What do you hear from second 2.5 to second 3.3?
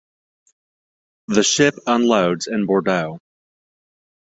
Bordeaux.